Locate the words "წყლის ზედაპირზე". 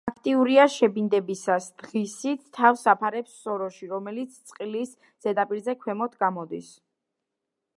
4.49-5.77